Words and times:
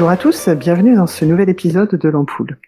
Bonjour 0.00 0.12
à 0.12 0.16
tous, 0.16 0.48
bienvenue 0.48 0.94
dans 0.96 1.06
ce 1.06 1.26
nouvel 1.26 1.50
épisode 1.50 1.94
de 1.94 2.08
l'Ampoule. 2.08 2.58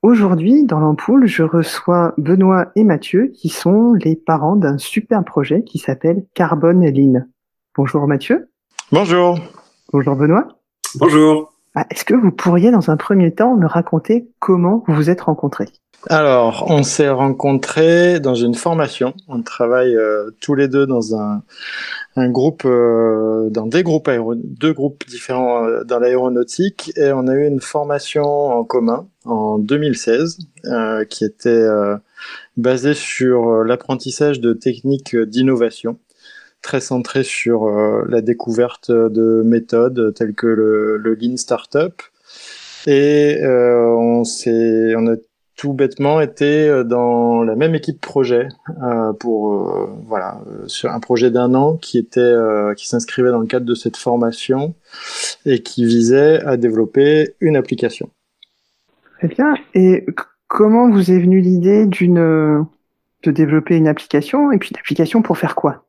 Aujourd'hui, 0.00 0.64
dans 0.64 0.80
l'Ampoule, 0.80 1.26
je 1.26 1.42
reçois 1.42 2.14
Benoît 2.16 2.72
et 2.74 2.84
Mathieu, 2.84 3.30
qui 3.34 3.50
sont 3.50 3.92
les 3.92 4.16
parents 4.16 4.56
d'un 4.56 4.78
super 4.78 5.22
projet 5.22 5.62
qui 5.62 5.76
s'appelle 5.76 6.24
Carbone 6.32 6.86
Line. 6.86 7.28
Bonjour 7.76 8.06
Mathieu. 8.06 8.48
Bonjour. 8.92 9.38
Bonjour 9.92 10.16
Benoît. 10.16 10.48
Bonjour. 10.94 11.52
Ah, 11.74 11.84
est-ce 11.90 12.06
que 12.06 12.14
vous 12.14 12.32
pourriez, 12.32 12.70
dans 12.70 12.90
un 12.90 12.96
premier 12.96 13.34
temps, 13.34 13.56
me 13.56 13.66
raconter 13.66 14.30
comment 14.38 14.82
vous 14.86 14.94
vous 14.94 15.10
êtes 15.10 15.20
rencontrés? 15.20 15.68
Alors, 16.08 16.64
on 16.68 16.82
s'est 16.82 17.10
rencontrés 17.10 18.20
dans 18.20 18.34
une 18.34 18.54
formation. 18.54 19.12
On 19.28 19.42
travaille 19.42 19.94
euh, 19.94 20.30
tous 20.40 20.54
les 20.54 20.66
deux 20.66 20.86
dans 20.86 21.14
un, 21.14 21.42
groupe, 22.30 22.62
euh, 22.64 23.50
dans 23.50 23.66
des 23.66 23.82
groupes 23.82 24.10
deux 24.42 24.72
groupes 24.72 25.04
différents 25.06 25.66
euh, 25.66 25.84
dans 25.84 25.98
l'aéronautique, 25.98 26.92
et 26.96 27.12
on 27.12 27.26
a 27.28 27.34
eu 27.34 27.46
une 27.46 27.60
formation 27.60 28.24
en 28.24 28.64
commun 28.64 29.08
en 29.26 29.58
2016 29.58 30.38
euh, 30.64 31.04
qui 31.04 31.24
était 31.24 31.66
basée 32.56 32.94
sur 32.94 33.62
l'apprentissage 33.62 34.40
de 34.40 34.54
techniques 34.54 35.14
d'innovation 35.14 35.98
très 36.62 36.80
centré 36.80 37.24
sur 37.24 37.66
la 38.06 38.20
découverte 38.20 38.90
de 38.90 39.42
méthodes 39.44 40.12
telles 40.14 40.34
que 40.34 40.46
le, 40.46 40.96
le 40.98 41.14
Lean 41.14 41.36
Startup. 41.36 41.94
Et 42.86 43.38
on, 43.44 44.22
on 44.24 45.06
a 45.06 45.16
tout 45.60 45.74
bêtement 45.74 46.22
été 46.22 46.66
euh, 46.66 46.84
dans 46.84 47.42
la 47.42 47.54
même 47.54 47.74
équipe 47.74 48.00
projet 48.00 48.48
euh, 48.82 49.12
pour 49.12 49.52
euh, 49.52 49.94
voilà 50.06 50.40
sur 50.66 50.90
un 50.90 51.00
projet 51.00 51.30
d'un 51.30 51.54
an 51.54 51.76
qui 51.76 51.98
était 51.98 52.34
qui 52.76 52.88
s'inscrivait 52.88 53.28
dans 53.28 53.40
le 53.40 53.46
cadre 53.46 53.66
de 53.66 53.74
cette 53.74 53.98
formation 53.98 54.74
et 55.44 55.62
qui 55.62 55.84
visait 55.84 56.42
à 56.46 56.56
développer 56.56 57.34
une 57.40 57.56
application. 57.56 58.08
Très 59.18 59.28
bien. 59.28 59.54
Et 59.74 60.06
comment 60.48 60.88
vous 60.88 61.10
est 61.10 61.20
venue 61.20 61.40
l'idée 61.40 61.84
d'une 61.84 62.66
de 63.22 63.30
développer 63.30 63.76
une 63.76 63.88
application 63.88 64.52
et 64.52 64.56
puis 64.56 64.70
une 64.70 64.78
application 64.78 65.20
pour 65.20 65.36
faire 65.36 65.54
quoi? 65.54 65.84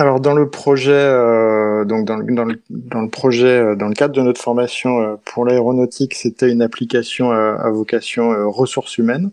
Alors 0.00 0.18
dans 0.18 0.32
le 0.32 0.48
projet, 0.48 0.92
euh, 0.92 1.84
donc 1.84 2.06
dans 2.06 2.16
le, 2.16 2.34
dans, 2.34 2.44
le, 2.44 2.58
dans 2.70 3.02
le, 3.02 3.10
projet, 3.10 3.46
euh, 3.46 3.76
dans 3.76 3.86
le 3.86 3.92
cadre 3.92 4.14
de 4.14 4.22
notre 4.22 4.40
formation 4.40 4.98
euh, 5.02 5.16
pour 5.26 5.44
l'aéronautique, 5.44 6.14
c'était 6.14 6.50
une 6.50 6.62
application 6.62 7.30
à, 7.30 7.68
vocation 7.70 8.50
ressources 8.50 8.96
humaines 8.96 9.30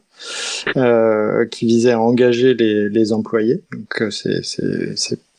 qui 1.52 1.66
visait 1.66 1.92
à 1.92 2.02
engager 2.02 2.54
les, 2.54 2.90
les 2.90 3.14
employés. 3.14 3.64
Donc 3.72 4.12
c'est 4.12 4.42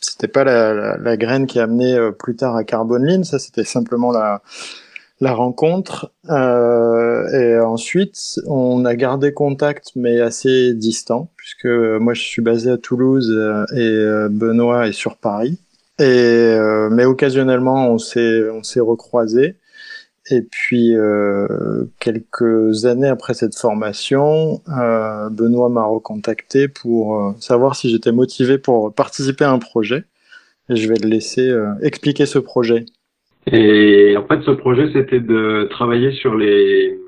c'était 0.01 0.29
pas 0.29 0.45
la, 0.45 0.73
la, 0.73 0.97
la, 0.97 1.17
graine 1.17 1.47
qui 1.47 1.59
a 1.59 1.65
amené 1.65 1.99
plus 2.19 2.37
tard 2.37 2.57
à 2.57 2.65
Carbon 2.65 2.99
Line, 2.99 3.25
ça 3.25 3.39
c'était 3.39 3.65
simplement 3.65 4.13
la 4.13 4.43
la 5.21 5.35
rencontre. 5.35 6.13
Euh, 6.31 7.29
et 7.33 7.61
ensuite, 7.61 8.41
on 8.47 8.85
a 8.85 8.95
gardé 8.95 9.33
contact, 9.33 9.93
mais 9.97 10.21
assez 10.21 10.75
distant, 10.75 11.31
puisque 11.37 11.67
moi 11.67 12.15
je 12.15 12.23
suis 12.23 12.43
basé 12.43 12.71
à 12.71 12.79
Toulouse 12.79 13.31
euh, 13.31 13.65
et 13.75 13.81
euh, 13.81 14.29
Benoît 14.31 14.89
est 14.89 14.93
sur 14.93 15.17
Paris. 15.17 15.59
Et 15.99 16.05
euh, 16.05 16.89
mais 16.91 17.05
occasionnellement, 17.05 17.89
on 17.91 17.99
s'est 17.99 18.49
on 18.51 18.63
s'est 18.63 18.81
recroisés. 18.81 19.57
Et 20.31 20.43
puis 20.43 20.95
euh, 20.95 21.87
quelques 22.01 22.85
années 22.85 23.09
après 23.09 23.35
cette 23.35 23.57
formation, 23.57 24.63
euh, 24.69 25.31
Benoît 25.31 25.71
m'a 25.71 25.85
recontacté 25.85 26.69
pour 26.69 27.35
savoir 27.41 27.77
si 27.77 27.91
j'étais 27.91 28.13
motivé 28.13 28.59
pour 28.59 28.95
participer 28.95 29.45
à 29.45 29.51
un 29.53 29.59
projet. 29.59 30.05
Et 30.69 30.77
je 30.77 30.89
vais 30.89 30.99
le 31.03 31.09
laisser 31.09 31.51
expliquer 31.83 32.27
ce 32.27 32.39
projet. 32.39 32.85
Et 33.53 34.17
en 34.17 34.27
fait, 34.27 34.43
ce 34.43 34.51
projet, 34.51 34.91
c'était 34.93 35.21
de 35.21 35.67
travailler 35.71 36.13
sur 36.13 36.37
les 36.37 36.99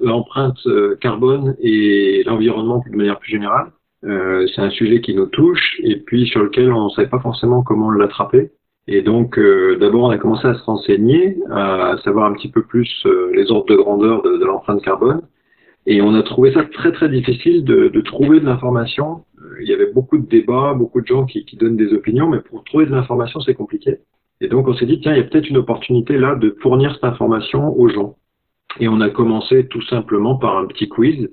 l'empreinte 0.00 0.58
euh, 0.66 0.96
carbone 1.00 1.56
et 1.60 2.22
l'environnement 2.26 2.82
de 2.90 2.96
manière 2.96 3.18
plus 3.18 3.30
générale. 3.30 3.72
Euh, 4.04 4.46
c'est 4.54 4.60
un 4.60 4.70
sujet 4.70 5.00
qui 5.00 5.14
nous 5.14 5.26
touche 5.26 5.80
et 5.82 5.96
puis 5.96 6.26
sur 6.26 6.42
lequel 6.42 6.70
on 6.72 6.84
ne 6.84 6.90
savait 6.90 7.08
pas 7.08 7.20
forcément 7.20 7.62
comment 7.62 7.90
l'attraper. 7.90 8.50
Et 8.88 9.02
donc, 9.02 9.38
euh, 9.38 9.76
d'abord, 9.80 10.04
on 10.04 10.10
a 10.10 10.18
commencé 10.18 10.46
à 10.46 10.54
se 10.54 10.62
renseigner, 10.62 11.38
à 11.50 11.96
savoir 12.04 12.30
un 12.30 12.34
petit 12.34 12.50
peu 12.50 12.62
plus 12.62 12.88
euh, 13.06 13.32
les 13.34 13.50
ordres 13.50 13.66
de 13.66 13.76
grandeur 13.76 14.22
de, 14.22 14.36
de 14.36 14.44
l'empreinte 14.44 14.82
carbone. 14.82 15.22
Et 15.86 16.02
on 16.02 16.14
a 16.14 16.22
trouvé 16.22 16.52
ça 16.52 16.64
très 16.64 16.92
très 16.92 17.08
difficile 17.08 17.64
de, 17.64 17.88
de 17.88 18.00
trouver 18.00 18.40
de 18.40 18.44
l'information. 18.44 19.24
Il 19.60 19.68
y 19.68 19.72
avait 19.72 19.92
beaucoup 19.92 20.18
de 20.18 20.26
débats, 20.26 20.74
beaucoup 20.74 21.00
de 21.00 21.06
gens 21.06 21.24
qui, 21.24 21.44
qui 21.44 21.56
donnent 21.56 21.76
des 21.76 21.92
opinions, 21.92 22.28
mais 22.28 22.40
pour 22.40 22.64
trouver 22.64 22.86
de 22.86 22.90
l'information, 22.90 23.40
c'est 23.40 23.54
compliqué. 23.54 23.98
Et 24.40 24.48
donc 24.48 24.68
on 24.68 24.74
s'est 24.74 24.86
dit, 24.86 25.00
tiens, 25.00 25.12
il 25.12 25.18
y 25.18 25.20
a 25.20 25.24
peut-être 25.24 25.48
une 25.48 25.56
opportunité 25.56 26.18
là 26.18 26.34
de 26.34 26.56
fournir 26.60 26.92
cette 26.94 27.04
information 27.04 27.78
aux 27.78 27.88
gens. 27.88 28.16
Et 28.80 28.88
on 28.88 29.00
a 29.00 29.08
commencé 29.08 29.66
tout 29.68 29.82
simplement 29.82 30.36
par 30.36 30.58
un 30.58 30.66
petit 30.66 30.88
quiz. 30.88 31.28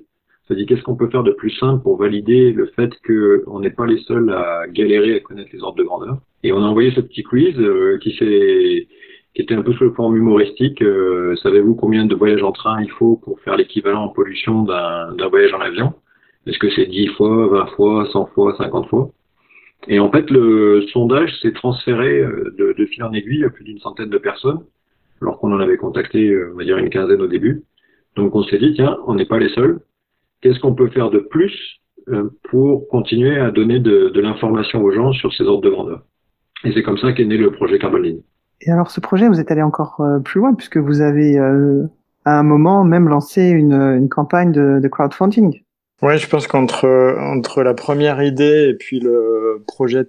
Dit, 0.50 0.66
qu'est-ce 0.66 0.82
qu'on 0.82 0.94
peut 0.94 1.08
faire 1.08 1.22
de 1.22 1.32
plus 1.32 1.50
simple 1.50 1.82
pour 1.82 1.96
valider 1.96 2.52
le 2.52 2.66
fait 2.66 2.90
qu'on 3.06 3.60
n'est 3.60 3.70
pas 3.70 3.86
les 3.86 3.98
seuls 4.02 4.30
à 4.30 4.66
galérer 4.68 5.16
à 5.16 5.20
connaître 5.20 5.50
les 5.52 5.62
ordres 5.62 5.78
de 5.78 5.84
grandeur? 5.84 6.18
Et 6.42 6.52
on 6.52 6.58
a 6.58 6.66
envoyé 6.66 6.90
ce 6.90 7.00
petit 7.00 7.22
quiz 7.22 7.58
euh, 7.58 7.98
qui 8.02 8.12
s'est 8.16 8.86
qui 9.34 9.42
était 9.42 9.54
un 9.54 9.62
peu 9.62 9.72
sous 9.72 9.92
forme 9.94 10.16
humoristique. 10.16 10.80
Euh, 10.82 11.34
savez-vous 11.42 11.74
combien 11.74 12.04
de 12.04 12.14
voyages 12.14 12.42
en 12.42 12.52
train 12.52 12.80
il 12.82 12.90
faut 12.90 13.16
pour 13.16 13.40
faire 13.40 13.56
l'équivalent 13.56 14.04
en 14.04 14.08
pollution 14.08 14.62
d'un 14.62 15.28
voyage 15.28 15.52
en 15.54 15.60
avion? 15.60 15.94
Est-ce 16.46 16.58
que 16.58 16.70
c'est 16.70 16.86
10 16.86 17.08
fois, 17.08 17.48
20 17.48 17.66
fois, 17.74 18.08
100 18.12 18.26
fois, 18.26 18.54
50 18.56 18.88
fois? 18.88 19.10
Et 19.88 19.98
en 19.98 20.10
fait, 20.10 20.30
le 20.30 20.82
sondage 20.92 21.30
s'est 21.40 21.52
transféré 21.52 22.20
euh, 22.20 22.54
de, 22.58 22.74
de, 22.76 22.86
fil 22.86 23.02
en 23.02 23.12
aiguille 23.12 23.44
à 23.44 23.50
plus 23.50 23.64
d'une 23.64 23.78
centaine 23.78 24.10
de 24.10 24.18
personnes, 24.18 24.60
alors 25.20 25.38
qu'on 25.38 25.52
en 25.52 25.60
avait 25.60 25.76
contacté, 25.76 26.30
euh, 26.30 26.52
on 26.54 26.58
va 26.58 26.64
dire, 26.64 26.78
une 26.78 26.90
quinzaine 26.90 27.20
au 27.20 27.26
début. 27.26 27.64
Donc 28.16 28.34
on 28.34 28.42
s'est 28.44 28.58
dit, 28.58 28.72
tiens, 28.74 28.96
on 29.06 29.14
n'est 29.14 29.26
pas 29.26 29.38
les 29.38 29.50
seuls. 29.50 29.80
Qu'est-ce 30.40 30.60
qu'on 30.60 30.74
peut 30.74 30.88
faire 30.88 31.10
de 31.10 31.18
plus 31.18 31.80
euh, 32.08 32.30
pour 32.50 32.88
continuer 32.88 33.38
à 33.38 33.50
donner 33.50 33.80
de, 33.80 34.08
de 34.08 34.20
l'information 34.20 34.82
aux 34.82 34.92
gens 34.92 35.12
sur 35.12 35.32
ces 35.34 35.44
ordres 35.44 35.62
de 35.62 35.70
grandeur? 35.70 36.02
Et 36.64 36.72
c'est 36.72 36.82
comme 36.82 36.98
ça 36.98 37.12
qu'est 37.12 37.24
né 37.24 37.36
le 37.36 37.50
projet 37.50 37.78
Carboline. 37.78 38.22
Et 38.62 38.70
alors 38.70 38.90
ce 38.90 39.00
projet, 39.00 39.28
vous 39.28 39.40
êtes 39.40 39.50
allé 39.50 39.62
encore 39.62 40.00
plus 40.24 40.40
loin, 40.40 40.54
puisque 40.54 40.78
vous 40.78 41.02
avez 41.02 41.36
à 41.36 42.38
un 42.38 42.42
moment 42.42 42.84
même 42.84 43.08
lancé 43.08 43.50
une, 43.50 43.74
une 43.74 44.08
campagne 44.08 44.52
de, 44.52 44.80
de 44.82 44.88
crowdfunding. 44.88 45.63
Ouais, 46.02 46.18
je 46.18 46.28
pense 46.28 46.46
qu'entre 46.46 46.86
entre 47.18 47.62
la 47.62 47.74
première 47.74 48.22
idée 48.22 48.68
et 48.68 48.74
puis 48.74 49.00
le 49.00 49.62
projet 49.66 50.06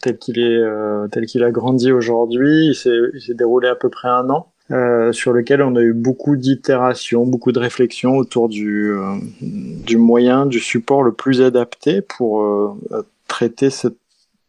tel 0.00 0.18
qu'il 0.18 0.38
est 0.38 0.58
euh, 0.58 1.08
tel 1.08 1.26
qu'il 1.26 1.42
a 1.42 1.50
grandi 1.50 1.90
aujourd'hui, 1.90 2.68
il 2.68 2.74
s'est 2.74 3.34
déroulé 3.34 3.68
à 3.68 3.74
peu 3.74 3.88
près 3.88 4.08
un 4.08 4.28
an. 4.30 4.52
Euh, 4.70 5.12
sur 5.12 5.32
lequel 5.32 5.60
on 5.60 5.76
a 5.76 5.82
eu 5.82 5.92
beaucoup 5.92 6.36
d'itérations, 6.36 7.26
beaucoup 7.26 7.52
de 7.52 7.58
réflexions 7.58 8.16
autour 8.16 8.48
du, 8.48 8.92
euh, 8.92 9.16
du 9.42 9.98
moyen, 9.98 10.46
du 10.46 10.60
support 10.60 11.02
le 11.02 11.12
plus 11.12 11.42
adapté 11.42 12.00
pour 12.00 12.42
euh, 12.42 12.74
traiter 13.28 13.68
cette, 13.68 13.96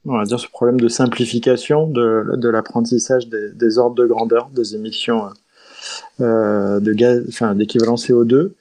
on 0.06 0.18
va 0.18 0.24
dire, 0.24 0.40
ce 0.40 0.48
problème 0.48 0.80
de 0.80 0.88
simplification 0.88 1.88
de, 1.88 2.38
de 2.38 2.48
l'apprentissage 2.48 3.28
des, 3.28 3.52
des, 3.54 3.78
ordres 3.80 3.96
de 3.96 4.06
grandeur, 4.06 4.50
des 4.54 4.76
émissions 4.76 5.24
de 6.20 6.94
gaz, 6.94 7.26
enfin 7.28 7.56
d'équivalent 7.56 7.96
CO2 7.96 8.52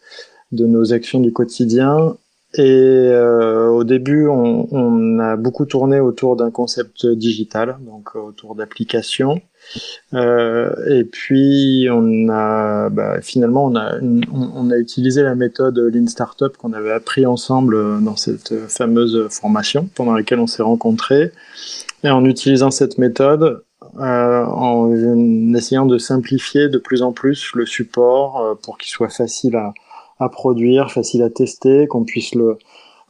de 0.53 0.67
nos 0.67 0.93
actions 0.93 1.21
du 1.21 1.33
quotidien. 1.33 2.17
Et 2.55 2.63
euh, 2.65 3.69
au 3.69 3.83
début, 3.83 4.29
on, 4.29 4.69
on, 4.71 5.19
a 5.19 5.37
beaucoup 5.37 5.65
tourné 5.65 6.01
autour 6.01 6.37
d'un 6.37 6.51
concept 6.51 7.07
digital, 7.07 7.79
donc 7.81 8.15
autour 8.15 8.55
d'applications. 8.55 9.41
Euh, 10.13 10.75
et 10.91 11.05
puis, 11.05 11.89
on 11.91 12.29
a 12.29 12.91
bah, 12.91 13.23
finalement, 13.23 13.65
on 13.65 13.75
a, 13.75 13.95
on, 14.03 14.71
a 14.71 14.77
utilisé 14.77 15.23
la 15.23 15.35
méthode 15.35 15.79
Lean 15.79 16.07
Startup 16.09 16.55
qu'on 16.55 16.75
avait 16.75 16.93
appris 16.93 17.25
ensemble 17.25 18.05
dans 18.05 18.17
cette 18.17 18.69
fameuse 18.69 19.29
formation 19.31 19.89
pendant 19.95 20.13
laquelle 20.13 20.41
on 20.41 20.47
s'est 20.47 20.63
rencontrés. 20.63 21.33
Et 22.05 22.11
en 22.11 22.25
utilisant 22.27 22.71
cette 22.71 22.99
méthode, 22.99 23.63
euh, 23.99 24.45
en 24.47 24.91
essayant 25.55 25.85
de 25.85 25.99
simplifier 25.99 26.69
de 26.69 26.79
plus 26.79 27.03
en 27.03 27.13
plus 27.13 27.53
le 27.55 27.67
support 27.67 28.41
euh, 28.41 28.55
pour 28.55 28.79
qu'il 28.79 28.91
soit 28.91 29.11
facile 29.11 29.57
à, 29.57 29.75
à 30.23 30.29
produire, 30.29 30.91
facile 30.91 31.23
à 31.23 31.31
tester, 31.31 31.87
qu'on 31.87 32.05
puisse 32.05 32.35
le, 32.35 32.59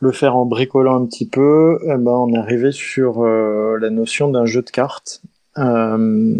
le 0.02 0.10
faire 0.10 0.36
en 0.36 0.44
bricolant 0.44 1.00
un 1.00 1.06
petit 1.06 1.26
peu, 1.26 1.78
eh 1.84 1.96
ben, 1.96 2.10
on 2.10 2.34
est 2.34 2.38
arrivé 2.38 2.72
sur 2.72 3.22
euh, 3.22 3.78
la 3.80 3.88
notion 3.88 4.28
d'un 4.28 4.46
jeu 4.46 4.60
de 4.60 4.70
cartes. 4.70 5.22
Euh, 5.58 6.34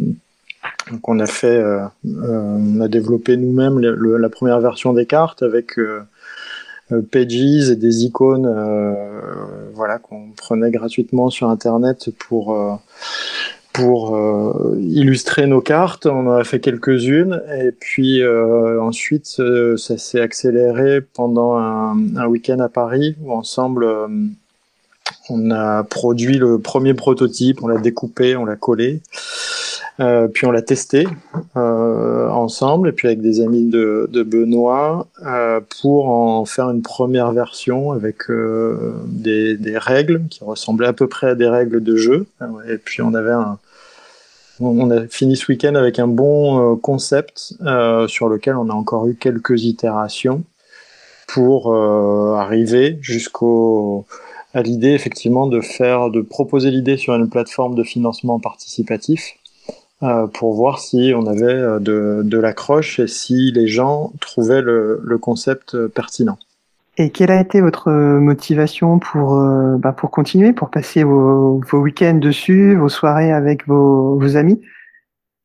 donc 0.91 1.09
on 1.09 1.21
a 1.21 1.27
fait, 1.27 1.59
euh, 1.59 1.85
on 2.05 2.81
a 2.81 2.89
développé 2.89 3.37
nous-mêmes 3.37 3.79
la 3.79 4.29
première 4.29 4.61
version 4.61 4.93
des 4.93 5.07
cartes 5.07 5.45
avec 5.45 5.79
pages 7.13 7.71
et 7.71 7.77
des 7.77 8.05
icônes, 8.05 8.49
voilà 9.75 9.99
qu'on 9.99 10.31
prenait 10.37 10.71
gratuitement 10.71 11.31
sur 11.31 11.49
internet 11.49 12.11
pour 12.19 12.81
pour 13.73 14.15
euh, 14.15 14.77
illustrer 14.81 15.47
nos 15.47 15.61
cartes. 15.61 16.07
On 16.07 16.27
en 16.27 16.33
a 16.33 16.45
fait 16.45 16.61
quelques-unes 16.61 17.43
et 17.59 17.73
puis 17.73 18.23
euh, 18.23 18.81
ensuite 18.83 19.37
euh, 19.39 19.77
ça 19.77 19.97
s'est 19.99 20.21
accéléré 20.21 21.01
pendant 21.01 21.57
un, 21.57 21.97
un 22.17 22.27
week-end 22.27 22.59
à 22.61 22.69
Paris 22.69 23.17
où 23.23 23.33
ensemble 23.33 23.85
euh, 23.85 24.09
on 25.31 25.51
a 25.51 25.85
produit 25.85 26.37
le 26.39 26.59
premier 26.59 26.95
prototype, 26.95 27.63
on 27.63 27.69
l'a 27.69 27.79
découpé, 27.79 28.37
on 28.37 28.45
l'a 28.45 28.57
collé. 28.57 29.01
Euh, 30.01 30.27
puis 30.27 30.47
on 30.47 30.51
l'a 30.51 30.63
testé 30.63 31.07
euh, 31.55 32.29
ensemble 32.31 32.89
et 32.89 32.93
puis 32.93 33.09
avec 33.09 33.21
des 33.21 33.43
amis 33.43 33.69
de, 33.69 34.09
de 34.11 34.23
Benoît 34.23 35.07
pour 35.83 36.09
en 36.09 36.47
faire 36.47 36.71
une 36.71 36.81
première 36.81 37.33
version 37.33 37.93
avec 37.93 38.23
des, 39.07 39.57
des, 39.59 39.77
règles 39.77 40.23
qui 40.31 40.43
ressemblaient 40.45 40.87
à 40.89 40.95
peu 40.95 41.09
près 41.09 41.29
à 41.29 41.35
des 41.35 41.47
règles 41.47 41.83
de 41.83 41.97
jeu. 41.97 42.27
Et 42.71 42.79
puis 42.79 43.03
on 43.03 43.13
avait 43.13 43.33
un, 43.33 43.59
on 44.61 44.91
a 44.91 45.07
fini 45.09 45.37
ce 45.37 45.51
week-end 45.51 45.75
avec 45.75 45.99
un 45.99 46.07
bon 46.07 46.73
euh, 46.73 46.77
concept 46.77 47.55
euh, 47.63 48.07
sur 48.09 48.29
lequel 48.29 48.57
on 48.57 48.69
a 48.69 48.75
encore 48.75 49.07
eu 49.07 49.15
quelques 49.15 49.65
itérations 49.65 50.43
pour 51.29 51.75
arriver 51.75 52.99
jusqu'au 53.01 54.05
à 54.53 54.61
l'idée 54.61 54.91
effectivement 54.91 55.47
de 55.47 55.63
faire 55.63 56.11
de 56.11 56.21
proposer 56.21 56.71
l'idée 56.71 56.99
sur 56.99 57.15
une 57.15 57.31
plateforme 57.31 57.75
de 57.75 57.83
financement 57.83 58.39
participatif 58.39 59.39
euh, 60.03 60.27
pour 60.27 60.53
voir 60.55 60.81
si 60.81 61.13
on 61.15 61.27
avait 61.27 61.45
euh, 61.45 61.79
de, 61.79 62.23
de 62.25 62.39
l'accroche 62.39 62.99
et 62.99 63.07
si 63.07 63.53
les 63.53 63.69
gens 63.69 64.13
trouvaient 64.21 64.61
le, 64.61 65.01
le, 65.05 65.17
concept 65.17 65.77
euh, 65.77 65.87
pertinent. 65.87 66.39
Et 66.99 67.11
quelle 67.11 67.31
a 67.31 67.41
été 67.41 67.61
votre 67.61 67.91
motivation 67.91 68.99
pour, 68.99 69.43
bah 69.79 69.93
pour 69.93 70.11
continuer, 70.11 70.53
pour 70.53 70.71
passer 70.71 71.05
vos, 71.05 71.61
vos 71.71 71.79
week-ends 71.79 72.19
dessus, 72.19 72.77
vos 72.77 72.91
soirées 72.91 73.33
avec 73.33 73.67
vos, 73.67 74.19
vos 74.19 74.37
amis? 74.37 74.61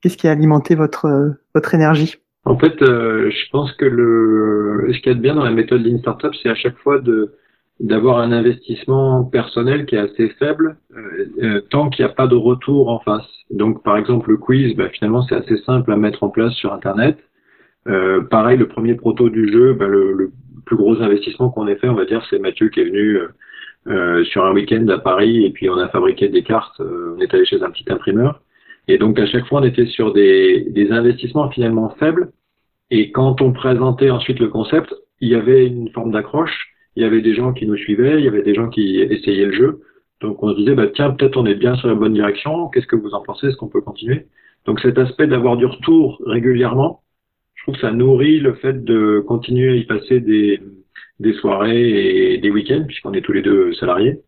Qu'est-ce 0.02 0.18
qui 0.18 0.28
a 0.28 0.32
alimenté 0.32 0.76
votre, 0.76 1.38
votre 1.56 1.74
énergie? 1.74 2.18
En 2.48 2.58
fait, 2.58 2.82
euh, 2.82 3.30
je 3.30 3.50
pense 3.52 3.74
que 3.74 3.84
le, 3.84 4.90
ce 4.94 5.00
qu'il 5.00 5.08
y 5.08 5.12
a 5.12 5.16
de 5.16 5.20
bien 5.20 5.36
dans 5.36 5.44
la 5.44 5.52
méthode 5.52 5.86
Lean 5.86 6.00
Startup, 6.00 6.34
c'est 6.42 6.50
à 6.50 6.56
chaque 6.56 6.78
fois 6.78 7.00
de, 7.00 7.34
d'avoir 7.82 8.20
un 8.20 8.32
investissement 8.32 9.26
personnel 9.26 9.86
qui 9.86 9.96
est 9.96 10.00
assez 10.00 10.30
faible 10.40 10.78
euh, 10.96 11.26
euh, 11.44 11.62
tant 11.70 11.90
qu'il 11.90 12.06
n'y 12.06 12.12
a 12.12 12.14
pas 12.14 12.28
de 12.28 12.36
retour 12.36 12.90
en 12.90 13.00
face. 13.00 13.28
Donc 13.50 13.84
par 13.84 13.98
exemple 13.98 14.30
le 14.30 14.38
quiz, 14.38 14.76
bah, 14.78 14.88
finalement 14.90 15.24
c'est 15.24 15.36
assez 15.36 15.58
simple 15.66 15.92
à 15.92 15.98
mettre 15.98 16.24
en 16.24 16.30
place 16.30 16.54
sur 16.54 16.72
Internet. 16.74 17.18
Euh, 17.88 18.22
pareil, 18.22 18.58
le 18.58 18.68
premier 18.68 18.96
proto 18.96 19.30
du 19.30 19.52
jeu, 19.52 19.74
bah, 19.74 19.88
le, 19.88 20.14
le, 20.14 20.32
plus 20.66 20.76
gros 20.76 21.02
investissement 21.02 21.50
qu'on 21.50 21.68
ait 21.68 21.78
fait, 21.78 21.88
on 21.88 21.96
va 21.96 22.06
dire, 22.06 22.26
c'est 22.30 22.40
Mathieu 22.40 22.68
qui 22.68 22.82
est 22.82 22.86
venu 22.86 23.20
euh, 23.88 24.24
sur 24.26 24.44
un 24.44 24.52
week-end 24.52 24.86
à 24.90 24.98
Paris 24.98 25.46
et 25.46 25.50
puis 25.52 25.70
on 25.70 25.78
a 25.78 25.88
fabriqué 25.88 26.28
des 26.28 26.44
cartes, 26.44 26.82
on 26.82 27.22
est 27.22 27.34
allé 27.34 27.46
chez 27.46 27.64
un 27.64 27.72
petit 27.72 27.86
imprimeur. 27.88 28.42
Et 28.90 28.98
donc 28.98 29.18
à 29.18 29.26
chaque 29.26 29.46
fois 29.48 29.62
on 29.62 29.64
était 29.64 29.86
sur 29.86 30.12
des, 30.12 30.66
des 30.72 30.92
investissements 30.92 31.50
finalement 31.50 31.90
faibles. 32.00 32.32
Et 32.92 33.12
quand 33.12 33.42
on 33.42 33.54
présentait 33.54 34.10
ensuite 34.10 34.40
le 34.40 34.50
concept, 34.50 34.94
il 35.22 35.30
y 35.30 35.36
avait 35.36 35.68
une 35.68 35.90
forme 35.92 36.12
d'accroche 36.12 36.74
il 36.98 37.04
y 37.04 37.06
avait 37.06 37.22
des 37.22 37.36
gens 37.36 37.54
qui 37.54 37.68
nous 37.68 37.78
suivaient, 37.78 38.18
il 38.18 38.26
y 38.26 38.28
avait 38.28 38.42
des 38.42 38.56
gens 38.56 38.70
qui 38.70 39.00
essayaient 39.00 39.46
le 39.46 39.54
jeu. 39.54 39.82
Donc 40.20 40.42
on 40.42 40.52
se 40.52 40.58
disait, 40.58 40.74
bah, 40.74 40.88
tiens, 40.88 41.12
peut-être 41.12 41.38
on 41.38 41.46
est 41.46 41.54
bien 41.54 41.76
sur 41.76 41.88
la 41.88 41.94
bonne 41.94 42.14
direction, 42.14 42.70
qu'est-ce 42.70 42.88
que 42.88 42.96
vous 42.96 43.14
en 43.14 43.22
pensez, 43.22 43.48
est-ce 43.48 43.56
qu'on 43.56 43.68
peut 43.68 43.82
continuer? 43.82 44.26
Donc 44.66 44.80
cet 44.80 44.98
aspect 44.98 45.28
d'avoir 45.28 45.58
du 45.58 45.68
retour 45.68 46.20
régulièrement, 46.26 47.04
trouve 47.68 47.82
ça 47.82 47.92
nourrit 47.92 48.40
le 48.40 48.54
fait 48.56 48.84
de 48.84 49.24
continuer 49.28 49.72
à 49.72 49.76
y 49.76 49.84
passer 49.84 50.22
des, 50.22 50.62
des 51.20 51.34
soirées 51.34 52.34
et 52.34 52.38
des 52.38 52.50
week-ends, 52.50 52.86
puisqu'on 52.88 53.14
est 53.14 53.22
tous 53.22 53.34
les 53.34 53.42
deux 53.42 53.74
salariés. 53.74 54.22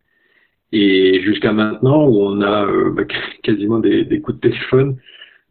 Et 0.72 1.20
jusqu'à 1.22 1.52
maintenant, 1.52 2.06
où 2.06 2.20
on 2.20 2.42
a 2.42 2.66
euh, 2.66 2.90
bah, 2.90 3.04
quasiment 3.42 3.78
des, 3.78 4.20
coups 4.20 4.36
de 4.38 4.48
téléphone 4.48 4.96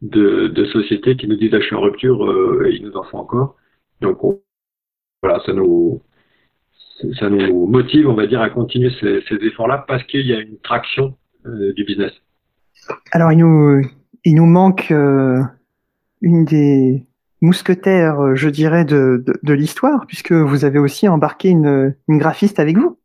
de, 0.02 0.64
sociétés 0.72 1.16
qui 1.16 1.26
nous 1.26 1.36
disent, 1.36 1.52
ah, 1.52 1.60
je 1.60 1.66
suis 1.66 1.74
en 1.74 1.80
rupture, 1.80 2.24
euh, 2.24 2.68
et 2.68 2.76
ils 2.76 2.84
nous 2.84 2.96
en 2.96 3.02
font 3.04 3.18
encore. 3.18 3.56
Donc 4.00 4.18
voilà, 5.22 5.40
ça 5.44 5.52
nous, 5.52 6.00
ça 7.18 7.28
nous 7.28 7.66
motive, 7.66 8.08
on 8.08 8.14
va 8.14 8.26
dire, 8.28 8.40
à 8.40 8.50
continuer 8.50 8.90
ces, 9.00 9.20
efforts-là 9.44 9.84
parce 9.88 10.04
qu'il 10.04 10.26
y 10.26 10.32
a 10.32 10.40
une 10.40 10.58
traction 10.58 11.16
euh, 11.44 11.72
du 11.72 11.84
business. 11.84 12.12
Alors, 13.10 13.32
il 13.32 13.38
nous, 13.38 13.82
il 14.24 14.36
nous 14.36 14.46
manque 14.46 14.90
une 14.90 16.44
des 16.44 17.04
mousquetaires, 17.40 18.36
je 18.36 18.48
dirais, 18.48 18.84
de, 18.84 19.24
l'histoire, 19.44 20.06
puisque 20.06 20.32
vous 20.32 20.64
avez 20.64 20.78
aussi 20.78 21.08
embarqué 21.08 21.48
une, 21.48 21.94
graphiste 22.08 22.58
avec 22.58 22.76
vous. 22.76 22.96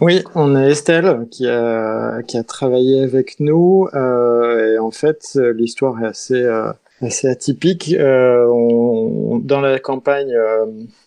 Oui, 0.00 0.22
on 0.34 0.54
a 0.54 0.62
Estelle 0.62 1.26
qui 1.30 1.46
a, 1.46 2.22
travaillé 2.46 3.02
avec 3.02 3.38
nous. 3.40 3.88
Euh, 3.94 4.74
et 4.74 4.78
en 4.78 4.90
fait, 4.90 5.38
l'histoire 5.54 6.02
est 6.02 6.06
assez, 6.06 6.42
euh, 6.42 6.72
atypique. 7.24 7.94
Euh, 7.98 8.46
dans 9.42 9.60
la 9.60 9.78
campagne 9.78 10.32
euh, 10.34 10.66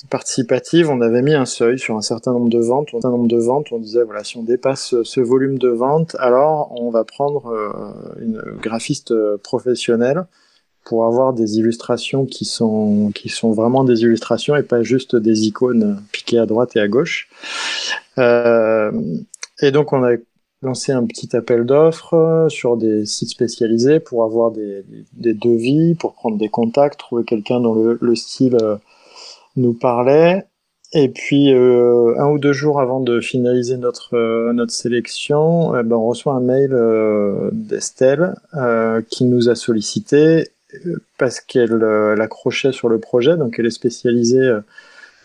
participative, 0.10 0.90
on 0.90 1.02
avait 1.02 1.22
mis 1.22 1.34
un 1.34 1.46
seuil 1.46 1.78
sur 1.80 1.96
un 1.96 2.02
certain 2.02 2.34
nombre 2.34 2.50
de 2.50 2.60
ventes. 2.60 2.90
Un 2.90 3.02
certain 3.02 3.10
nombre 3.10 3.28
de 3.28 3.38
ventes, 3.38 3.68
on 3.72 3.80
disait 3.80 4.04
voilà, 4.04 4.24
si 4.24 4.38
on 4.38 4.44
dépasse 4.44 4.96
ce 5.04 5.22
volume 5.22 5.58
de 5.58 5.70
ventes, 5.70 6.16
alors 6.20 6.74
on 6.80 6.90
va 6.90 7.04
prendre 7.04 7.48
euh, 7.48 8.22
une 8.22 8.42
graphiste 8.62 9.14
professionnelle 9.44 10.26
pour 10.86 11.06
avoir 11.06 11.34
des 11.34 11.58
illustrations 11.58 12.26
qui 12.26 12.46
sont 12.46 13.12
qui 13.14 13.30
sont 13.30 13.52
vraiment 13.52 13.84
des 13.84 14.02
illustrations 14.02 14.56
et 14.56 14.64
pas 14.64 14.84
juste 14.84 15.16
des 15.16 15.48
icônes 15.48 16.02
piquées 16.12 16.40
à 16.40 16.46
droite 16.46 16.76
et 16.76 16.80
à 16.80 16.88
gauche. 16.88 17.30
Euh, 18.18 18.92
et 19.62 19.72
donc 19.72 19.94
on 19.94 20.04
a 20.04 20.16
lancé 20.62 20.92
un 20.92 21.06
petit 21.06 21.36
appel 21.36 21.66
d'offres 21.66 22.48
sur 22.50 22.78
des 22.78 23.06
sites 23.06 23.30
spécialisés 23.30 24.00
pour 24.00 24.24
avoir 24.24 24.52
des, 24.52 24.86
des, 25.14 25.34
devis, 25.34 25.96
pour 25.96 26.14
prendre 26.14 26.38
des 26.38 26.48
contacts, 26.48 27.00
trouver 27.00 27.26
quelqu'un 27.26 27.60
dont 27.60 27.76
le, 27.76 27.98
le, 28.00 28.16
style 28.16 28.58
euh, 28.62 28.78
nous 29.58 29.74
parlait. 29.74 30.46
Et 30.96 31.10
puis 31.10 31.52
euh, 31.52 32.14
un 32.20 32.30
ou 32.30 32.38
deux 32.38 32.54
jours 32.54 32.80
avant 32.80 33.00
de 33.00 33.20
finaliser 33.20 33.78
notre 33.78 34.16
euh, 34.16 34.54
notre 34.54 34.72
sélection, 34.72 35.76
eh 35.76 35.82
ben, 35.82 35.96
on 35.96 36.06
reçoit 36.06 36.34
un 36.34 36.40
mail 36.40 36.72
euh, 36.72 37.50
d'Estelle 37.52 38.36
qui 39.10 39.26
nous 39.26 39.50
a 39.50 39.56
sollicité 39.56 40.50
parce 41.18 41.40
qu'elle 41.40 41.84
accrochait 42.20 42.72
sur 42.72 42.90
le 42.90 43.00
projet, 43.00 43.38
donc 43.38 43.56
elle 43.60 43.66
est 43.66 43.72
spécialisée 43.72 44.58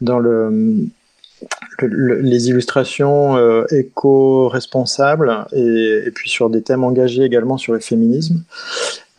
dans 0.00 0.18
le 0.18 0.88
le, 1.80 2.20
les 2.20 2.48
illustrations 2.48 3.36
euh, 3.36 3.64
éco-responsables 3.70 5.46
et, 5.52 6.10
puis 6.14 6.30
sur 6.30 6.50
des 6.50 6.62
thèmes 6.62 6.84
engagés 6.84 7.22
également 7.22 7.58
sur 7.58 7.72
le 7.72 7.80
féminisme. 7.80 8.42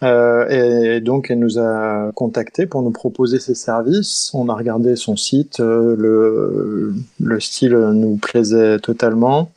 Euh, 0.02 0.96
et, 0.96 1.02
donc 1.02 1.30
elle 1.30 1.40
nous 1.40 1.60
a 1.60 2.12
contacté 2.16 2.66
pour 2.66 2.82
nous 2.82 2.92
proposer 2.92 3.40
ses 3.40 3.56
services. 3.56 4.32
On 4.34 4.50
a 4.50 4.54
regardé 4.54 4.96
son 4.96 5.16
site, 5.16 5.60
euh, 5.60 6.94
le 7.20 7.40
style 7.40 7.76
nous 7.76 8.18
plaisait 8.18 8.80
totalement. 8.80 9.52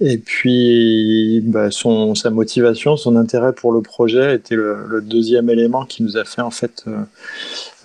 Et 0.00 0.18
puis, 0.18 1.40
bah, 1.44 1.70
son, 1.70 2.14
sa 2.14 2.28
motivation, 2.28 2.98
son 2.98 3.16
intérêt 3.16 3.54
pour 3.54 3.72
le 3.72 3.80
projet 3.80 4.34
était 4.34 4.54
le, 4.54 4.84
le, 4.86 5.00
deuxième 5.00 5.48
élément 5.48 5.86
qui 5.86 6.02
nous 6.02 6.18
a 6.18 6.24
fait 6.24 6.42
en 6.42 6.50
fait 6.50 6.84
euh, 6.86 6.98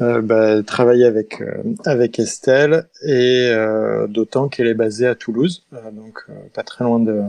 euh, 0.02 0.22
bah, 0.22 0.62
travailler 0.62 1.06
avec 1.06 1.42
euh, 1.42 1.64
avec 1.86 2.20
Estelle 2.20 2.88
et 3.06 3.48
euh, 3.50 4.08
d'autant 4.08 4.50
qu'elle 4.50 4.68
est 4.68 4.74
basée 4.74 5.08
à 5.08 5.16
Toulouse, 5.16 5.64
euh, 5.74 5.78
donc 5.92 6.20
euh, 6.30 6.34
pas 6.54 6.64
très 6.64 6.84
loin 6.84 7.00
de 7.00 7.22